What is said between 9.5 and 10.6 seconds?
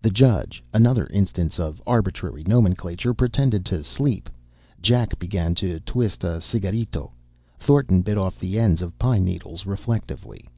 reflectively.